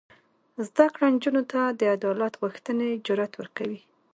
زده 0.67 0.85
کړه 0.93 1.07
نجونو 1.15 1.41
ته 1.51 1.61
د 1.79 1.81
عدالت 1.95 2.33
غوښتنې 2.41 2.89
جرات 3.05 3.33
ورکوي. 3.37 3.79